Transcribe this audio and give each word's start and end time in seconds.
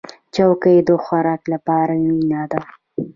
چوکۍ 0.35 0.77
د 0.87 0.89
خوراک 1.03 1.41
لپاره 1.53 1.91
اړینه 2.01 2.41
ده. 2.51 2.59